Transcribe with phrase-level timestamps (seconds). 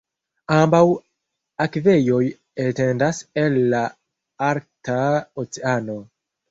[0.53, 0.79] Ambaŭ
[1.67, 2.23] akvejoj
[2.65, 3.83] etendas el la
[4.51, 5.01] Arkta
[5.47, 6.05] Oceano.